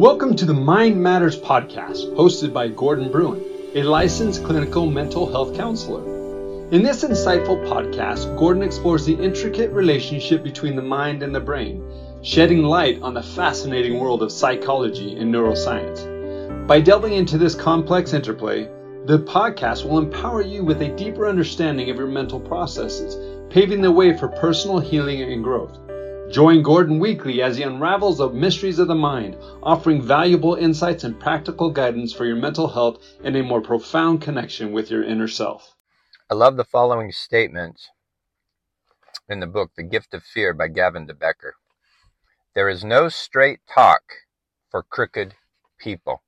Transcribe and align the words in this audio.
Welcome 0.00 0.34
to 0.36 0.46
the 0.46 0.54
Mind 0.54 1.02
Matters 1.02 1.38
podcast, 1.38 2.14
hosted 2.14 2.54
by 2.54 2.68
Gordon 2.68 3.10
Bruin, 3.10 3.44
a 3.74 3.82
licensed 3.82 4.42
clinical 4.44 4.86
mental 4.86 5.30
health 5.30 5.54
counselor. 5.54 6.00
In 6.70 6.82
this 6.82 7.04
insightful 7.04 7.62
podcast, 7.68 8.34
Gordon 8.38 8.62
explores 8.62 9.04
the 9.04 9.12
intricate 9.12 9.70
relationship 9.72 10.42
between 10.42 10.74
the 10.74 10.80
mind 10.80 11.22
and 11.22 11.34
the 11.34 11.40
brain, 11.40 11.84
shedding 12.22 12.62
light 12.62 13.02
on 13.02 13.12
the 13.12 13.22
fascinating 13.22 13.98
world 13.98 14.22
of 14.22 14.32
psychology 14.32 15.18
and 15.18 15.34
neuroscience. 15.34 16.66
By 16.66 16.80
delving 16.80 17.12
into 17.12 17.36
this 17.36 17.54
complex 17.54 18.14
interplay, 18.14 18.70
the 19.04 19.18
podcast 19.18 19.84
will 19.84 19.98
empower 19.98 20.40
you 20.40 20.64
with 20.64 20.80
a 20.80 20.96
deeper 20.96 21.28
understanding 21.28 21.90
of 21.90 21.98
your 21.98 22.06
mental 22.06 22.40
processes, 22.40 23.18
paving 23.50 23.82
the 23.82 23.92
way 23.92 24.16
for 24.16 24.28
personal 24.28 24.78
healing 24.78 25.20
and 25.20 25.44
growth. 25.44 25.78
Join 26.30 26.62
Gordon 26.62 27.00
weekly 27.00 27.42
as 27.42 27.56
he 27.56 27.64
unravels 27.64 28.18
the 28.18 28.30
mysteries 28.30 28.78
of 28.78 28.86
the 28.86 28.94
mind, 28.94 29.36
offering 29.64 30.00
valuable 30.00 30.54
insights 30.54 31.02
and 31.02 31.18
practical 31.18 31.72
guidance 31.72 32.12
for 32.12 32.24
your 32.24 32.36
mental 32.36 32.68
health 32.68 33.04
and 33.24 33.34
a 33.34 33.42
more 33.42 33.60
profound 33.60 34.22
connection 34.22 34.70
with 34.70 34.92
your 34.92 35.02
inner 35.02 35.26
self. 35.26 35.74
I 36.30 36.34
love 36.34 36.56
the 36.56 36.64
following 36.64 37.10
statement 37.10 37.80
in 39.28 39.40
the 39.40 39.48
book, 39.48 39.72
The 39.76 39.82
Gift 39.82 40.14
of 40.14 40.22
Fear 40.22 40.54
by 40.54 40.68
Gavin 40.68 41.06
de 41.06 41.14
Becker. 41.14 41.56
There 42.54 42.68
is 42.68 42.84
no 42.84 43.08
straight 43.08 43.58
talk 43.68 44.02
for 44.70 44.84
crooked 44.84 45.34
people. 45.78 46.22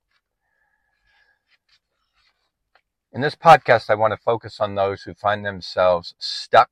In 3.13 3.21
this 3.21 3.35
podcast, 3.35 3.89
I 3.89 3.95
want 3.95 4.11
to 4.11 4.17
focus 4.17 4.59
on 4.59 4.75
those 4.75 5.03
who 5.03 5.13
find 5.13 5.45
themselves 5.45 6.13
stuck 6.17 6.71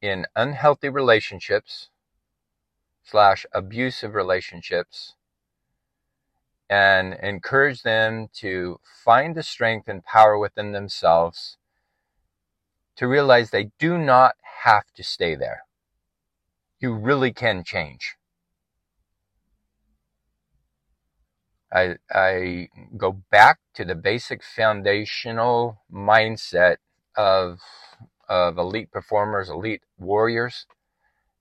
in 0.00 0.24
unhealthy 0.34 0.88
relationships 0.88 1.90
slash 3.10 3.44
abusive 3.52 4.14
relationships 4.14 5.14
and 6.68 7.14
encourage 7.14 7.82
them 7.82 8.28
to 8.32 8.78
find 9.04 9.34
the 9.34 9.42
strength 9.42 9.88
and 9.88 10.04
power 10.04 10.38
within 10.38 10.70
themselves 10.70 11.56
to 12.96 13.08
realize 13.08 13.50
they 13.50 13.70
do 13.78 13.98
not 13.98 14.36
have 14.62 14.84
to 14.94 15.02
stay 15.02 15.34
there. 15.34 15.64
You 16.78 16.94
really 16.94 17.32
can 17.32 17.64
change. 17.64 18.16
I, 21.72 21.96
I 22.12 22.68
go 22.96 23.12
back 23.30 23.58
to 23.74 23.84
the 23.84 23.94
basic 23.94 24.42
foundational 24.42 25.80
mindset 25.92 26.76
of, 27.16 27.60
of 28.28 28.58
elite 28.58 28.90
performers, 28.90 29.48
elite 29.48 29.82
warriors. 29.98 30.66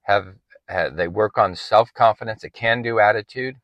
Have, 0.03 0.35
have 0.69 0.95
they 0.95 1.07
work 1.07 1.37
on 1.37 1.55
self 1.55 1.93
confidence, 1.93 2.43
a 2.43 2.49
can 2.49 2.81
do 2.81 2.99
attitude. 2.99 3.57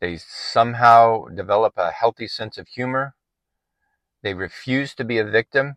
They 0.00 0.16
somehow 0.16 1.26
develop 1.26 1.74
a 1.76 1.90
healthy 1.90 2.28
sense 2.28 2.56
of 2.56 2.68
humor. 2.68 3.14
They 4.22 4.34
refuse 4.34 4.94
to 4.94 5.04
be 5.04 5.18
a 5.18 5.24
victim. 5.24 5.76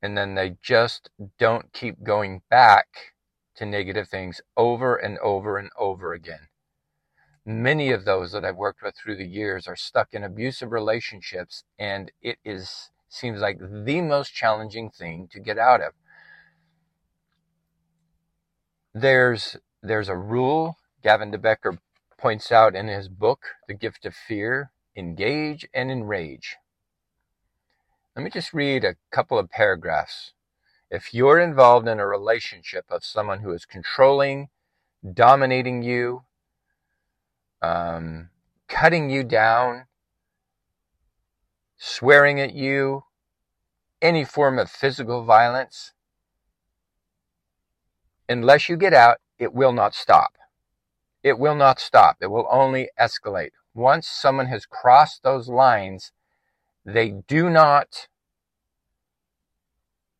And 0.00 0.16
then 0.16 0.34
they 0.34 0.56
just 0.62 1.10
don't 1.38 1.72
keep 1.72 2.02
going 2.02 2.42
back 2.48 3.14
to 3.56 3.66
negative 3.66 4.08
things 4.08 4.40
over 4.56 4.96
and 4.96 5.18
over 5.18 5.58
and 5.58 5.70
over 5.76 6.12
again. 6.12 6.48
Many 7.44 7.90
of 7.90 8.04
those 8.04 8.32
that 8.32 8.44
I've 8.44 8.56
worked 8.56 8.82
with 8.82 8.94
through 8.96 9.16
the 9.16 9.26
years 9.26 9.66
are 9.66 9.76
stuck 9.76 10.14
in 10.14 10.22
abusive 10.22 10.70
relationships, 10.70 11.64
and 11.78 12.12
it 12.22 12.38
is 12.44 12.90
seems 13.08 13.40
like 13.40 13.58
the 13.58 14.02
most 14.02 14.34
challenging 14.34 14.90
thing 14.90 15.28
to 15.32 15.40
get 15.40 15.58
out 15.58 15.80
of. 15.80 15.94
There's 18.94 19.56
there's 19.82 20.08
a 20.08 20.16
rule 20.16 20.76
Gavin 21.02 21.30
de 21.30 21.38
Becker 21.38 21.78
points 22.16 22.50
out 22.50 22.74
in 22.74 22.88
his 22.88 23.08
book, 23.08 23.46
The 23.68 23.74
Gift 23.74 24.04
of 24.04 24.14
Fear, 24.14 24.72
engage 24.96 25.66
and 25.72 25.90
enrage. 25.90 26.56
Let 28.16 28.24
me 28.24 28.30
just 28.30 28.52
read 28.52 28.84
a 28.84 28.96
couple 29.12 29.38
of 29.38 29.50
paragraphs 29.50 30.32
if 30.90 31.12
you're 31.12 31.38
involved 31.38 31.86
in 31.86 32.00
a 32.00 32.06
relationship 32.06 32.86
of 32.88 33.04
someone 33.04 33.40
who 33.40 33.52
is 33.52 33.66
controlling, 33.66 34.48
dominating 35.14 35.82
you, 35.82 36.24
um, 37.60 38.30
cutting 38.68 39.10
you 39.10 39.22
down, 39.22 39.86
swearing 41.76 42.40
at 42.40 42.54
you, 42.54 43.04
any 44.00 44.24
form 44.24 44.58
of 44.58 44.70
physical 44.70 45.24
violence, 45.24 45.92
unless 48.28 48.68
you 48.68 48.76
get 48.76 48.94
out, 48.94 49.18
it 49.38 49.52
will 49.52 49.72
not 49.72 49.94
stop. 49.94 50.36
It 51.22 51.38
will 51.38 51.54
not 51.54 51.80
stop. 51.80 52.16
It 52.20 52.28
will 52.28 52.48
only 52.50 52.90
escalate. 53.00 53.50
Once 53.74 54.08
someone 54.08 54.46
has 54.46 54.66
crossed 54.66 55.22
those 55.22 55.48
lines, 55.48 56.12
they 56.84 57.10
do 57.10 57.50
not 57.50 58.08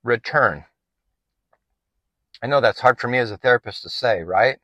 return. 0.03 0.65
I 2.43 2.47
know 2.47 2.61
that's 2.61 2.81
hard 2.81 3.01
for 3.01 3.09
me 3.09 3.19
as 3.19 3.31
a 3.31 3.37
therapist 3.37 3.83
to 3.83 3.91
say, 3.91 4.23
right? 4.23 4.59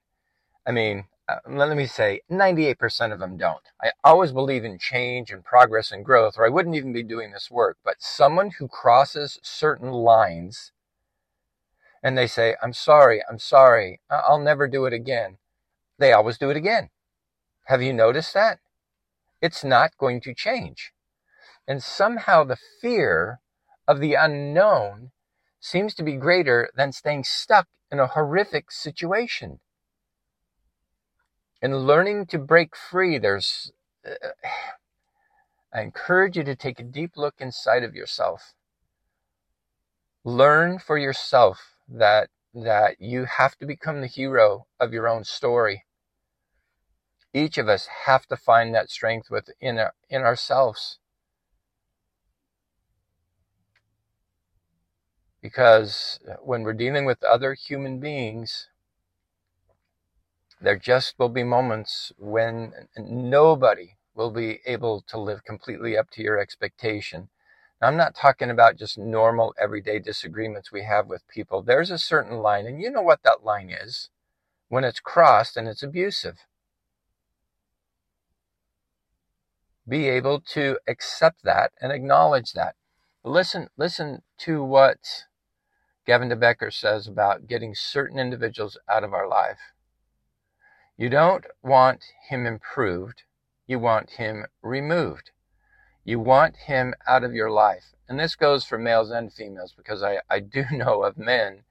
I 0.66 0.72
mean, 0.72 1.06
uh, 1.28 1.36
let 1.48 1.76
me 1.76 1.86
say 1.86 2.20
98% 2.30 3.12
of 3.12 3.18
them 3.18 3.36
don't. 3.36 3.62
I 3.82 3.92
always 4.04 4.32
believe 4.32 4.64
in 4.64 4.78
change 4.78 5.30
and 5.30 5.44
progress 5.44 5.90
and 5.90 6.04
growth, 6.04 6.34
or 6.36 6.46
I 6.46 6.50
wouldn't 6.50 6.76
even 6.76 6.92
be 6.92 7.02
doing 7.02 7.32
this 7.32 7.50
work. 7.50 7.78
But 7.84 7.96
someone 7.98 8.50
who 8.58 8.68
crosses 8.68 9.38
certain 9.42 9.90
lines 9.90 10.72
and 12.04 12.18
they 12.18 12.26
say, 12.26 12.54
I'm 12.62 12.74
sorry, 12.74 13.22
I'm 13.28 13.38
sorry, 13.38 14.00
I'll 14.10 14.38
never 14.38 14.68
do 14.68 14.84
it 14.84 14.92
again, 14.92 15.38
they 15.98 16.12
always 16.12 16.36
do 16.36 16.50
it 16.50 16.56
again. 16.56 16.90
Have 17.64 17.80
you 17.80 17.94
noticed 17.94 18.34
that? 18.34 18.58
It's 19.40 19.64
not 19.64 19.96
going 19.96 20.20
to 20.20 20.34
change. 20.34 20.92
And 21.66 21.82
somehow 21.82 22.44
the 22.44 22.58
fear 22.82 23.40
of 23.88 24.00
the 24.00 24.14
unknown 24.14 25.12
seems 25.60 25.94
to 25.94 26.02
be 26.02 26.16
greater 26.16 26.70
than 26.76 26.92
staying 26.92 27.24
stuck 27.24 27.68
in 27.90 27.98
a 27.98 28.06
horrific 28.06 28.70
situation. 28.70 29.60
In 31.62 31.74
learning 31.74 32.26
to 32.26 32.38
break 32.38 32.76
free, 32.76 33.16
there's, 33.16 33.72
uh, 34.06 34.28
I 35.72 35.80
encourage 35.80 36.36
you 36.36 36.44
to 36.44 36.54
take 36.54 36.78
a 36.78 36.84
deep 36.84 37.12
look 37.16 37.36
inside 37.38 37.82
of 37.82 37.94
yourself. 37.94 38.52
Learn 40.22 40.78
for 40.78 40.98
yourself 40.98 41.73
that, 41.88 42.30
that 42.54 43.00
you 43.00 43.24
have 43.24 43.56
to 43.58 43.66
become 43.66 44.00
the 44.00 44.06
hero 44.06 44.66
of 44.80 44.92
your 44.92 45.08
own 45.08 45.24
story. 45.24 45.84
Each 47.32 47.58
of 47.58 47.68
us 47.68 47.88
have 48.06 48.26
to 48.26 48.36
find 48.36 48.74
that 48.74 48.90
strength 48.90 49.30
within 49.30 49.78
our, 49.78 49.94
in 50.08 50.22
ourselves. 50.22 50.98
Because 55.42 56.20
when 56.40 56.62
we're 56.62 56.72
dealing 56.72 57.04
with 57.04 57.22
other 57.22 57.54
human 57.54 58.00
beings, 58.00 58.68
there 60.60 60.78
just 60.78 61.18
will 61.18 61.28
be 61.28 61.44
moments 61.44 62.12
when 62.16 62.72
nobody 62.96 63.96
will 64.14 64.30
be 64.30 64.60
able 64.64 65.02
to 65.08 65.18
live 65.18 65.44
completely 65.44 65.98
up 65.98 66.08
to 66.10 66.22
your 66.22 66.38
expectation. 66.38 67.28
Now, 67.80 67.88
I'm 67.88 67.96
not 67.96 68.14
talking 68.14 68.50
about 68.50 68.76
just 68.76 68.96
normal 68.96 69.54
everyday 69.60 69.98
disagreements 69.98 70.72
we 70.72 70.84
have 70.84 71.06
with 71.06 71.28
people. 71.28 71.62
There's 71.62 71.90
a 71.90 71.98
certain 71.98 72.38
line, 72.38 72.66
and 72.66 72.80
you 72.80 72.90
know 72.90 73.02
what 73.02 73.22
that 73.24 73.44
line 73.44 73.70
is 73.70 74.10
when 74.68 74.84
it's 74.84 75.00
crossed 75.00 75.56
and 75.56 75.68
it's 75.68 75.82
abusive. 75.82 76.38
Be 79.86 80.08
able 80.08 80.40
to 80.52 80.78
accept 80.88 81.42
that 81.44 81.72
and 81.80 81.92
acknowledge 81.92 82.52
that. 82.52 82.74
Listen, 83.22 83.68
listen 83.76 84.22
to 84.38 84.64
what 84.64 85.26
Gavin 86.06 86.28
de 86.28 86.36
Becker 86.36 86.70
says 86.70 87.06
about 87.06 87.46
getting 87.46 87.74
certain 87.74 88.18
individuals 88.18 88.78
out 88.88 89.04
of 89.04 89.12
our 89.12 89.28
life. 89.28 89.72
You 90.96 91.08
don't 91.08 91.44
want 91.62 92.04
him 92.28 92.46
improved, 92.46 93.22
you 93.66 93.78
want 93.78 94.10
him 94.10 94.46
removed. 94.62 95.30
You 96.04 96.20
want 96.20 96.56
him 96.56 96.94
out 97.06 97.24
of 97.24 97.34
your 97.34 97.50
life. 97.50 97.94
And 98.08 98.20
this 98.20 98.36
goes 98.36 98.64
for 98.64 98.78
males 98.78 99.10
and 99.10 99.32
females 99.32 99.72
because 99.74 100.02
I, 100.02 100.20
I 100.28 100.40
do 100.40 100.64
know 100.70 101.02
of 101.02 101.16
men 101.16 101.64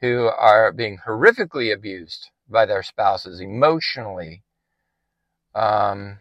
who 0.00 0.26
are 0.26 0.72
being 0.72 0.98
horrifically 1.06 1.72
abused 1.72 2.28
by 2.48 2.66
their 2.66 2.82
spouses 2.82 3.40
emotionally. 3.40 4.42
Um, 5.54 6.18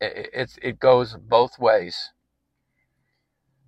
it, 0.00 0.30
it, 0.32 0.58
it 0.62 0.78
goes 0.78 1.16
both 1.16 1.58
ways. 1.58 2.12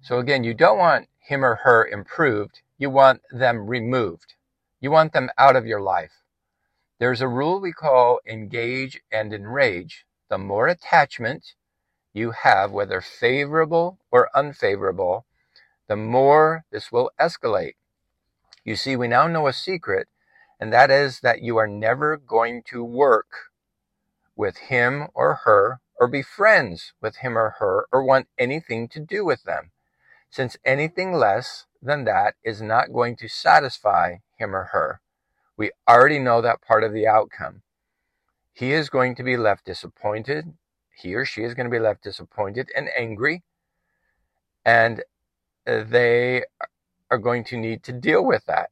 So 0.01 0.19
again, 0.19 0.45
you 0.45 0.55
don't 0.55 0.79
want 0.79 1.09
him 1.19 1.45
or 1.45 1.57
her 1.57 1.87
improved. 1.87 2.61
You 2.79 2.91
want 2.91 3.23
them 3.31 3.67
removed. 3.69 4.35
You 4.81 4.91
want 4.91 5.13
them 5.13 5.31
out 5.37 5.57
of 5.57 5.67
your 5.67 5.81
life. 5.81 6.23
There's 6.99 7.21
a 7.21 7.29
rule 7.29 7.61
we 7.61 7.73
call 7.73 8.21
engage 8.27 9.01
and 9.11 9.35
enrage. 9.35 10.07
The 10.29 10.39
more 10.39 10.69
attachment 10.69 11.55
you 12.17 12.31
have, 12.31 12.73
whether 12.73 13.01
favorable 13.03 13.99
or 14.11 14.31
unfavorable, 14.35 15.27
the 15.87 15.97
more 15.97 16.65
this 16.73 16.91
will 16.91 17.11
escalate. 17.21 17.75
You 18.65 18.77
see, 18.77 18.97
we 18.97 19.07
now 19.07 19.29
know 19.29 19.47
a 19.47 19.53
secret 19.53 20.09
And 20.59 20.73
that 20.73 20.91
is 20.91 21.21
that 21.21 21.43
you 21.43 21.59
are 21.59 21.67
never 21.67 22.17
going 22.17 22.63
to 22.69 22.83
work 22.83 23.51
with 24.35 24.57
him 24.57 25.09
or 25.15 25.41
her 25.45 25.81
or 25.99 26.09
be 26.09 26.23
friends 26.23 26.95
with 27.01 27.17
him 27.17 27.37
or 27.37 27.57
her 27.59 27.87
or 27.93 28.03
want 28.03 28.29
anything 28.39 28.89
to 28.89 29.01
do 29.01 29.25
with 29.25 29.45
them, 29.45 29.71
since 30.31 30.57
anything 30.65 31.13
less 31.13 31.67
than 31.83 32.05
that 32.05 32.35
is 32.43 32.63
not 32.63 32.93
going 32.93 33.17
to 33.17 33.29
satisfy 33.29 34.17
him 34.39 34.57
or 34.57 34.65
her. 34.73 35.01
We 35.57 35.71
already 35.89 36.19
know 36.19 36.41
that 36.41 36.63
part 36.63 36.85
of 36.85 36.93
the 36.93 37.07
outcome. 37.07 37.63
He 38.53 38.73
is 38.73 38.89
going 38.89 39.15
to 39.17 39.23
be 39.23 39.37
left 39.37 39.67
disappointed. 39.67 40.55
He 40.97 41.15
or 41.15 41.27
she 41.27 41.43
is 41.43 41.53
going 41.53 41.67
to 41.67 41.71
be 41.71 41.79
left 41.79 42.03
disappointed 42.03 42.71
and 42.75 42.89
angry. 42.97 43.43
And 44.65 45.05
uh, 45.67 45.85
they 45.87 46.45
are 47.11 47.19
going 47.19 47.45
to 47.45 47.59
need 47.59 47.83
to 47.85 47.93
deal 47.93 48.25
with 48.25 48.47
that. 48.47 48.71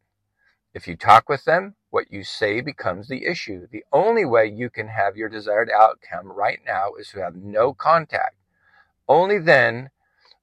If 0.73 0.89
you 0.89 0.97
talk 0.97 1.29
with 1.29 1.45
them, 1.45 1.77
what 1.91 2.11
you 2.11 2.25
say 2.25 2.63
becomes 2.63 3.09
the 3.09 3.27
issue. 3.27 3.69
The 3.71 3.85
only 3.93 4.25
way 4.25 4.47
you 4.47 4.71
can 4.71 4.89
have 4.89 5.17
your 5.17 5.29
desired 5.29 5.71
outcome 5.71 6.33
right 6.33 6.61
now 6.67 6.95
is 6.99 7.11
to 7.11 7.21
have 7.21 7.37
no 7.37 7.75
contact. 7.75 8.37
Only 9.07 9.39
then 9.39 9.91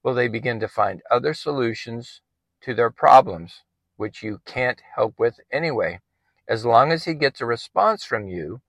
will 0.04 0.14
they 0.14 0.28
begin 0.28 0.60
to 0.60 0.68
find 0.68 1.02
other 1.10 1.34
solutions 1.34 2.22
to 2.62 2.76
their 2.76 2.92
problems, 2.92 3.64
which 3.98 4.22
you 4.22 4.40
can't 4.46 4.82
help 4.96 5.18
with 5.18 5.40
anyway. 5.52 6.00
As 6.48 6.64
long 6.64 6.92
as 6.92 7.06
he 7.06 7.16
gets 7.16 7.42
a 7.42 7.46
response 7.46 8.04
from 8.04 8.28
you, 8.28 8.62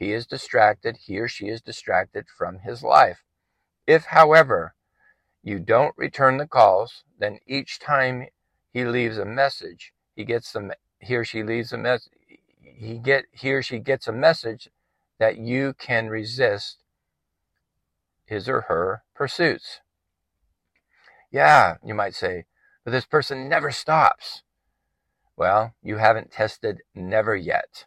he 0.00 0.12
is 0.12 0.26
distracted, 0.26 0.96
he 0.96 1.20
or 1.20 1.28
she 1.28 1.46
is 1.46 1.60
distracted 1.60 2.26
from 2.36 2.58
his 2.60 2.82
life. 2.82 3.22
If, 3.86 4.06
however, 4.06 4.74
you 5.42 5.60
don't 5.60 5.96
return 5.96 6.38
the 6.38 6.48
calls, 6.48 7.04
then 7.18 7.38
each 7.46 7.78
time 7.78 8.26
he 8.72 8.84
leaves 8.84 9.18
a 9.18 9.24
message, 9.24 9.92
he 10.16 10.24
gets 10.24 10.52
them 10.52 10.72
he 10.98 11.16
or 11.16 11.24
she 11.24 11.42
leaves 11.42 11.72
a 11.72 11.78
message 11.78 12.12
he 12.80 12.98
get 12.98 13.26
he 13.32 13.52
or 13.52 13.62
she 13.62 13.78
gets 13.78 14.08
a 14.08 14.12
message 14.12 14.70
that 15.18 15.36
you 15.36 15.74
can 15.74 16.08
resist 16.08 16.78
his 18.24 18.48
or 18.48 18.62
her 18.62 19.02
pursuits. 19.14 19.80
Yeah, 21.30 21.76
you 21.84 21.94
might 21.94 22.14
say, 22.14 22.46
but 22.84 22.92
this 22.92 23.04
person 23.04 23.48
never 23.48 23.70
stops. 23.70 24.42
Well, 25.36 25.74
you 25.82 25.98
haven't 25.98 26.32
tested 26.32 26.80
never 26.94 27.36
yet. 27.36 27.84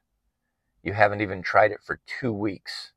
You 0.83 0.93
haven't 0.93 1.21
even 1.21 1.41
tried 1.41 1.71
it 1.71 1.79
for 1.81 1.99
two 2.05 2.33
weeks. 2.33 2.91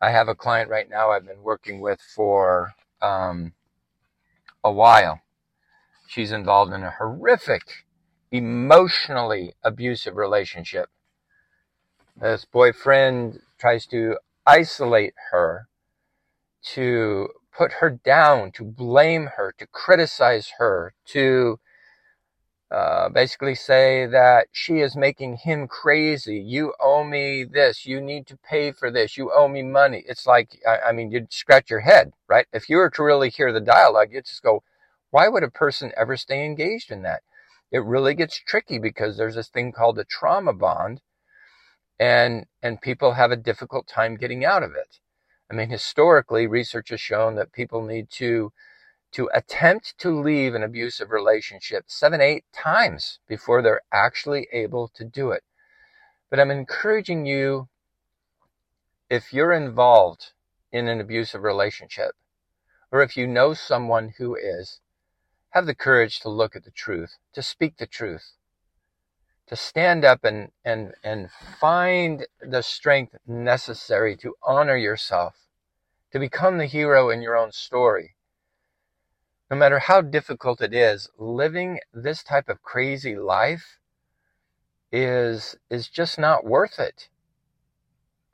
I 0.00 0.10
have 0.10 0.28
a 0.28 0.34
client 0.34 0.68
right 0.68 0.88
now 0.88 1.10
I've 1.10 1.26
been 1.26 1.42
working 1.42 1.80
with 1.80 2.00
for 2.14 2.74
um, 3.00 3.54
a 4.62 4.70
while. 4.70 5.22
She's 6.06 6.30
involved 6.30 6.74
in 6.74 6.82
a 6.82 6.90
horrific 6.90 7.86
emotionally 8.30 9.54
abusive 9.62 10.16
relationship. 10.16 10.90
This 12.20 12.44
boyfriend 12.44 13.40
tries 13.58 13.86
to 13.86 14.18
isolate 14.46 15.14
her, 15.30 15.68
to 16.74 17.28
put 17.56 17.72
her 17.74 17.90
down, 17.90 18.52
to 18.52 18.64
blame 18.64 19.30
her, 19.36 19.54
to 19.58 19.66
criticize 19.66 20.52
her, 20.58 20.94
to 21.06 21.58
uh, 22.70 23.08
basically 23.08 23.54
say 23.54 24.06
that 24.06 24.48
she 24.52 24.80
is 24.80 24.96
making 24.96 25.36
him 25.36 25.68
crazy. 25.68 26.38
You 26.38 26.74
owe 26.80 27.04
me 27.04 27.44
this. 27.44 27.86
You 27.86 28.00
need 28.00 28.26
to 28.28 28.36
pay 28.36 28.72
for 28.72 28.90
this. 28.90 29.16
You 29.16 29.30
owe 29.32 29.48
me 29.48 29.62
money. 29.62 30.04
It's 30.08 30.26
like, 30.26 30.60
I, 30.66 30.88
I 30.88 30.92
mean, 30.92 31.10
you'd 31.10 31.32
scratch 31.32 31.70
your 31.70 31.80
head, 31.80 32.12
right? 32.28 32.46
If 32.52 32.68
you 32.68 32.78
were 32.78 32.90
to 32.90 33.02
really 33.02 33.30
hear 33.30 33.52
the 33.52 33.60
dialogue, 33.60 34.08
you'd 34.12 34.26
just 34.26 34.42
go, 34.42 34.62
why 35.10 35.28
would 35.28 35.44
a 35.44 35.50
person 35.50 35.92
ever 35.96 36.16
stay 36.16 36.44
engaged 36.44 36.90
in 36.90 37.02
that? 37.02 37.22
it 37.74 37.84
really 37.84 38.14
gets 38.14 38.38
tricky 38.38 38.78
because 38.78 39.16
there's 39.16 39.34
this 39.34 39.48
thing 39.48 39.72
called 39.72 39.98
a 39.98 40.04
trauma 40.04 40.52
bond 40.52 41.00
and 41.98 42.46
and 42.62 42.80
people 42.80 43.14
have 43.14 43.32
a 43.32 43.36
difficult 43.36 43.88
time 43.88 44.16
getting 44.16 44.44
out 44.44 44.62
of 44.62 44.76
it. 44.76 45.00
I 45.50 45.54
mean, 45.54 45.70
historically, 45.70 46.46
research 46.46 46.90
has 46.90 47.00
shown 47.00 47.34
that 47.34 47.52
people 47.52 47.82
need 47.82 48.10
to 48.10 48.52
to 49.14 49.30
attempt 49.32 49.96
to 49.98 50.10
leave 50.10 50.54
an 50.54 50.62
abusive 50.64 51.10
relationship 51.10 51.84
seven, 51.86 52.20
eight 52.20 52.44
times 52.52 53.20
before 53.28 53.62
they're 53.62 53.82
actually 53.92 54.48
able 54.52 54.88
to 54.88 55.04
do 55.04 55.30
it. 55.30 55.44
But 56.30 56.40
I'm 56.40 56.50
encouraging 56.50 57.24
you, 57.24 57.68
if 59.08 59.32
you're 59.32 59.52
involved 59.52 60.32
in 60.72 60.88
an 60.88 61.00
abusive 61.00 61.44
relationship, 61.44 62.12
or 62.90 63.02
if 63.02 63.16
you 63.16 63.28
know 63.28 63.54
someone 63.54 64.14
who 64.18 64.34
is, 64.34 64.80
have 65.50 65.66
the 65.66 65.76
courage 65.76 66.18
to 66.20 66.28
look 66.28 66.56
at 66.56 66.64
the 66.64 66.72
truth, 66.72 67.16
to 67.34 67.42
speak 67.42 67.76
the 67.76 67.86
truth, 67.86 68.32
to 69.46 69.54
stand 69.54 70.04
up 70.04 70.24
and, 70.24 70.50
and, 70.64 70.94
and 71.04 71.30
find 71.60 72.26
the 72.40 72.62
strength 72.62 73.14
necessary 73.28 74.16
to 74.16 74.34
honor 74.42 74.76
yourself, 74.76 75.36
to 76.10 76.18
become 76.18 76.58
the 76.58 76.66
hero 76.66 77.10
in 77.10 77.22
your 77.22 77.36
own 77.36 77.52
story. 77.52 78.16
No 79.50 79.56
matter 79.56 79.78
how 79.78 80.00
difficult 80.00 80.60
it 80.60 80.74
is, 80.74 81.10
living 81.18 81.80
this 81.92 82.22
type 82.22 82.48
of 82.48 82.62
crazy 82.62 83.16
life 83.16 83.78
is, 84.90 85.56
is 85.70 85.88
just 85.88 86.18
not 86.18 86.44
worth 86.44 86.78
it. 86.78 87.08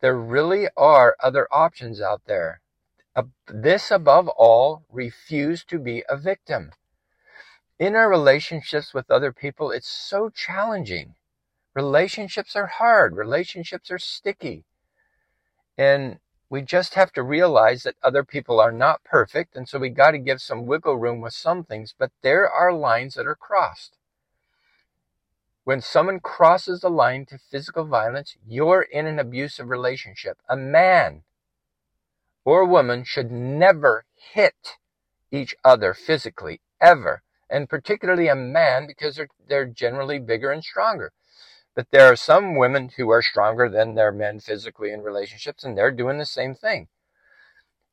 There 0.00 0.16
really 0.16 0.68
are 0.76 1.16
other 1.20 1.48
options 1.50 2.00
out 2.00 2.22
there. 2.26 2.60
This 3.48 3.90
above 3.90 4.28
all, 4.28 4.84
refuse 4.88 5.64
to 5.64 5.78
be 5.78 6.04
a 6.08 6.16
victim 6.16 6.72
in 7.80 7.96
our 7.96 8.10
relationships 8.10 8.92
with 8.92 9.10
other 9.10 9.32
people, 9.32 9.70
it's 9.70 9.88
so 9.88 10.28
challenging. 10.28 11.14
Relationships 11.74 12.54
are 12.54 12.66
hard, 12.66 13.16
relationships 13.16 13.90
are 13.90 13.98
sticky. 13.98 14.64
And 15.78 16.18
we 16.50 16.60
just 16.60 16.94
have 16.94 17.12
to 17.12 17.22
realize 17.22 17.84
that 17.84 17.94
other 18.02 18.24
people 18.24 18.60
are 18.60 18.72
not 18.72 19.04
perfect. 19.04 19.56
And 19.56 19.68
so 19.68 19.78
we 19.78 19.88
got 19.88 20.10
to 20.10 20.18
give 20.18 20.42
some 20.42 20.66
wiggle 20.66 20.96
room 20.96 21.20
with 21.20 21.32
some 21.32 21.64
things, 21.64 21.94
but 21.96 22.10
there 22.22 22.50
are 22.50 22.72
lines 22.72 23.14
that 23.14 23.26
are 23.26 23.36
crossed. 23.36 23.96
When 25.64 25.80
someone 25.80 26.20
crosses 26.20 26.80
the 26.80 26.90
line 26.90 27.24
to 27.26 27.38
physical 27.38 27.84
violence, 27.84 28.36
you're 28.46 28.82
in 28.82 29.06
an 29.06 29.18
abusive 29.18 29.68
relationship. 29.68 30.38
A 30.48 30.56
man 30.56 31.22
or 32.44 32.62
a 32.62 32.66
woman 32.66 33.04
should 33.04 33.30
never 33.30 34.04
hit 34.34 34.78
each 35.30 35.54
other 35.64 35.94
physically, 35.94 36.60
ever 36.80 37.22
and 37.50 37.68
particularly 37.68 38.28
a 38.28 38.36
man 38.36 38.86
because 38.86 39.16
they're, 39.16 39.28
they're 39.48 39.66
generally 39.66 40.18
bigger 40.18 40.52
and 40.52 40.62
stronger. 40.62 41.12
But 41.74 41.90
there 41.90 42.06
are 42.06 42.16
some 42.16 42.56
women 42.56 42.90
who 42.96 43.10
are 43.10 43.22
stronger 43.22 43.68
than 43.68 43.94
their 43.94 44.12
men 44.12 44.40
physically 44.40 44.92
in 44.92 45.02
relationships, 45.02 45.64
and 45.64 45.76
they're 45.76 45.92
doing 45.92 46.18
the 46.18 46.26
same 46.26 46.54
thing. 46.54 46.88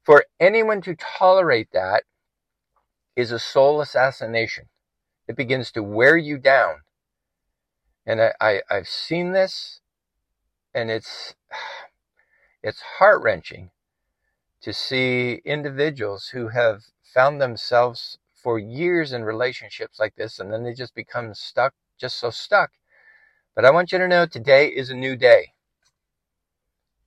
For 0.04 0.26
anyone 0.40 0.82
to 0.82 0.96
tolerate 0.96 1.72
that 1.74 2.04
is 3.16 3.32
a 3.32 3.40
soul 3.40 3.82
assassination. 3.82 4.70
It 5.28 5.36
begins 5.36 5.72
to 5.72 5.84
wear 5.84 6.16
you 6.16 6.38
down. 6.38 6.82
And 8.06 8.22
I, 8.22 8.34
I, 8.40 8.62
I've 8.70 8.88
seen 8.88 9.34
this, 9.34 9.82
and 10.74 10.90
it's, 10.90 11.36
it's 12.64 12.82
heart 13.00 13.22
wrenching 13.22 13.72
to 14.62 14.74
see 14.74 15.42
individuals 15.46 16.30
who 16.30 16.50
have 16.50 16.84
found 17.04 17.42
themselves 17.42 18.18
for 18.34 18.60
years 18.60 19.12
in 19.12 19.24
relationships 19.24 20.00
like 20.00 20.16
this, 20.16 20.40
and 20.40 20.52
then 20.52 20.64
they 20.64 20.74
just 20.74 20.96
become 20.96 21.34
stuck, 21.34 21.74
just 22.00 22.18
so 22.18 22.30
stuck. 22.30 22.72
But 23.58 23.66
I 23.66 23.72
want 23.72 23.92
you 23.92 23.98
to 23.98 24.08
know 24.08 24.28
today 24.28 24.68
is 24.68 24.92
a 24.92 24.96
new 24.96 25.16
day. 25.16 25.54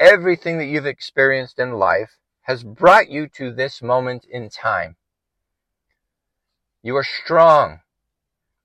Everything 0.01 0.59
that 0.59 0.65
you've 0.65 0.85
experienced 0.85 1.61
in 1.61 1.75
life 1.75 2.19
has 2.41 2.65
brought 2.65 3.09
you 3.09 3.29
to 3.37 3.53
this 3.53 3.81
moment 3.81 4.25
in 4.25 4.51
time. 4.51 4.97
You 6.83 6.97
are 6.97 7.05
strong. 7.05 7.83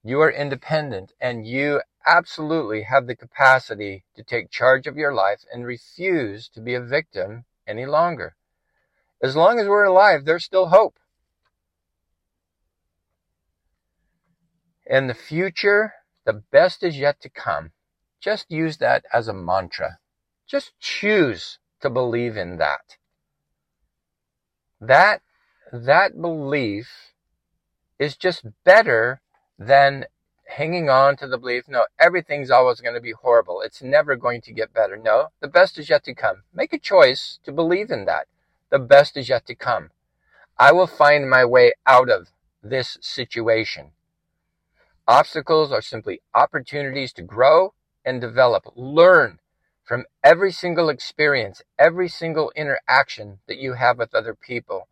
You 0.03 0.19
are 0.21 0.31
independent 0.31 1.11
and 1.21 1.45
you 1.45 1.79
absolutely 2.07 2.81
have 2.81 3.05
the 3.05 3.15
capacity 3.15 4.03
to 4.15 4.23
take 4.23 4.49
charge 4.49 4.87
of 4.87 4.97
your 4.97 5.13
life 5.13 5.45
and 5.53 5.63
refuse 5.63 6.49
to 6.55 6.61
be 6.61 6.73
a 6.73 6.81
victim 6.81 7.45
any 7.67 7.85
longer. 7.85 8.35
As 9.21 9.35
long 9.35 9.59
as 9.59 9.67
we're 9.67 9.83
alive, 9.83 10.25
there's 10.25 10.43
still 10.43 10.69
hope. 10.69 10.97
In 14.87 15.05
the 15.05 15.13
future, 15.13 15.93
the 16.25 16.33
best 16.33 16.81
is 16.81 16.97
yet 16.97 17.21
to 17.21 17.29
come. 17.29 17.71
Just 18.25 18.50
use 18.50 18.77
that 18.77 19.05
as 19.13 19.27
a 19.27 19.34
mantra. 19.34 20.00
Just 20.48 20.72
choose 20.79 21.60
to 21.79 21.91
believe 21.91 22.36
in 22.36 22.58
that. 22.58 22.98
That, 24.82 25.22
that 25.72 26.20
belief 26.20 27.13
is 28.00 28.17
just 28.17 28.48
better 28.63 29.22
than 29.60 30.05
hanging 30.48 30.89
on 30.89 31.17
to 31.17 31.27
the 31.27 31.38
belief, 31.38 31.65
no, 31.67 31.86
everything's 32.00 32.50
always 32.50 32.82
going 32.82 32.96
to 32.96 33.00
be 33.00 33.12
horrible. 33.12 33.62
It's 33.62 33.84
never 33.84 34.15
going 34.15 34.41
to 34.41 34.51
get 34.51 34.74
better. 34.74 34.98
No, 34.98 35.27
the 35.39 35.48
best 35.48 35.77
is 35.77 35.91
yet 35.91 36.03
to 36.05 36.15
come. 36.15 36.41
Make 36.51 36.74
a 36.74 36.79
choice 36.79 37.38
to 37.44 37.51
believe 37.51 37.91
in 37.91 38.05
that. 38.05 38.25
The 38.72 38.79
best 38.79 39.17
is 39.17 39.29
yet 39.29 39.46
to 39.46 39.53
come. 39.53 39.91
I 40.58 40.72
will 40.72 40.88
find 40.88 41.29
my 41.29 41.46
way 41.46 41.74
out 41.86 42.10
of 42.10 42.29
this 42.63 42.98
situation. 43.01 43.91
Obstacles 45.08 45.72
are 45.72 45.84
simply 45.84 46.22
opportunities 46.34 47.13
to 47.13 47.22
grow 47.22 47.75
and 48.05 48.21
develop. 48.21 48.71
Learn 48.75 49.39
from 49.83 50.05
every 50.24 50.51
single 50.51 50.89
experience, 50.89 51.62
every 51.77 52.07
single 52.07 52.51
interaction 52.55 53.39
that 53.47 53.57
you 53.57 53.74
have 53.74 53.97
with 53.97 54.15
other 54.15 54.35
people. 54.35 54.88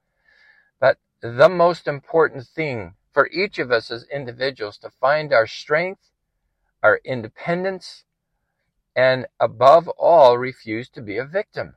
But 0.79 0.97
the 1.21 1.49
most 1.49 1.87
important 1.87 2.47
thing 2.47 2.95
for 3.13 3.27
each 3.27 3.59
of 3.59 3.71
us 3.71 3.91
as 3.91 4.05
individuals 4.05 4.77
to 4.79 4.89
find 4.89 5.31
our 5.31 5.47
strength, 5.47 6.09
our 6.81 6.99
independence, 7.05 8.03
and 8.95 9.27
above 9.39 9.87
all, 9.89 10.37
refuse 10.37 10.89
to 10.89 11.01
be 11.01 11.17
a 11.17 11.25
victim. 11.25 11.75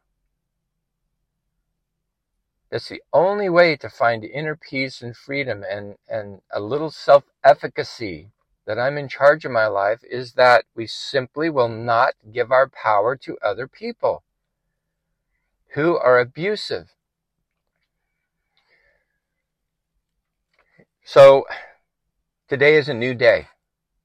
That's 2.71 2.89
the 2.89 3.03
only 3.13 3.49
way 3.49 3.77
to 3.77 3.89
find 3.89 4.25
inner 4.25 4.57
peace 4.57 5.01
and 5.01 5.17
freedom 5.17 5.65
and, 5.69 5.97
and 6.09 6.41
a 6.51 6.61
little 6.61 6.91
self 6.91 7.25
efficacy 7.45 8.33
that 8.67 8.79
I'm 8.79 8.99
in 8.99 9.09
charge 9.09 9.45
of 9.45 9.53
my 9.53 9.69
life 9.69 10.01
is 10.03 10.33
that 10.33 10.65
we 10.75 10.87
simply 10.87 11.49
will 11.49 11.69
not 11.69 12.15
give 12.33 12.51
our 12.51 12.69
power 12.69 13.17
to 13.17 13.39
other 13.41 13.69
people 13.69 14.25
who 15.75 15.97
are 15.97 16.19
abusive. 16.19 16.91
So, 21.05 21.45
today 22.49 22.75
is 22.75 22.89
a 22.89 22.95
new 22.95 23.15
day. 23.15 23.49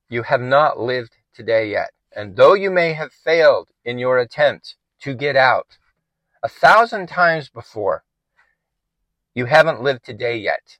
You 0.09 0.23
have 0.23 0.41
not 0.41 0.79
lived 0.79 1.15
today 1.33 1.71
yet. 1.71 1.89
And 2.15 2.35
though 2.35 2.53
you 2.53 2.69
may 2.69 2.93
have 2.93 3.11
failed 3.11 3.69
in 3.83 3.97
your 3.97 4.19
attempt 4.19 4.75
to 5.01 5.15
get 5.15 5.35
out 5.35 5.77
a 6.43 6.49
thousand 6.49 7.07
times 7.07 7.49
before, 7.49 8.03
you 9.33 9.45
haven't 9.45 9.81
lived 9.81 10.03
today 10.03 10.37
yet. 10.37 10.77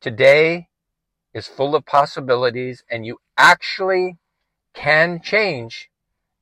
Today 0.00 0.69
is 1.34 1.46
full 1.46 1.74
of 1.74 1.86
possibilities 1.86 2.82
and 2.90 3.06
you 3.06 3.18
actually 3.36 4.16
can 4.74 5.20
change 5.22 5.90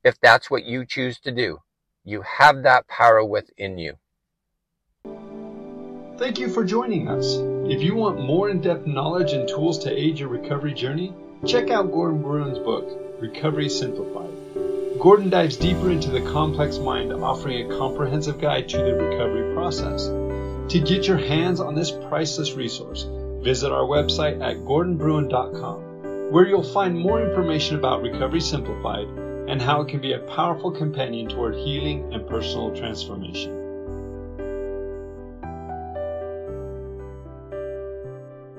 if 0.04 0.18
that's 0.20 0.50
what 0.50 0.64
you 0.64 0.84
choose 0.86 1.18
to 1.20 1.32
do. 1.32 1.58
You 2.04 2.22
have 2.22 2.62
that 2.62 2.88
power 2.88 3.24
within 3.24 3.78
you. 3.78 3.94
Thank 6.18 6.38
you 6.38 6.48
for 6.48 6.64
joining 6.64 7.08
us. 7.08 7.36
If 7.70 7.82
you 7.82 7.94
want 7.94 8.18
more 8.20 8.50
in 8.50 8.60
depth 8.60 8.86
knowledge 8.86 9.32
and 9.32 9.48
tools 9.48 9.78
to 9.80 9.92
aid 9.92 10.18
your 10.18 10.28
recovery 10.28 10.74
journey, 10.74 11.14
check 11.46 11.70
out 11.70 11.92
Gordon 11.92 12.22
Bruin's 12.22 12.58
book, 12.58 12.88
Recovery 13.20 13.68
Simplified. 13.68 14.30
Gordon 14.98 15.30
dives 15.30 15.56
deeper 15.56 15.90
into 15.90 16.10
the 16.10 16.22
complex 16.32 16.78
mind, 16.78 17.12
offering 17.12 17.70
a 17.70 17.78
comprehensive 17.78 18.40
guide 18.40 18.68
to 18.70 18.78
the 18.78 18.94
recovery 18.94 19.54
process. 19.54 20.06
To 20.06 20.80
get 20.80 21.06
your 21.06 21.18
hands 21.18 21.60
on 21.60 21.76
this 21.76 21.92
priceless 21.92 22.54
resource, 22.54 23.06
visit 23.48 23.72
our 23.72 23.84
website 23.84 24.42
at 24.42 24.58
gordonbruin.com, 24.66 26.30
where 26.30 26.46
you'll 26.46 26.62
find 26.62 26.94
more 26.94 27.26
information 27.26 27.76
about 27.76 28.02
Recovery 28.02 28.42
Simplified 28.42 29.08
and 29.48 29.62
how 29.62 29.80
it 29.80 29.88
can 29.88 30.02
be 30.02 30.12
a 30.12 30.18
powerful 30.18 30.70
companion 30.70 31.26
toward 31.26 31.54
healing 31.54 32.12
and 32.12 32.28
personal 32.28 32.76
transformation. 32.76 33.57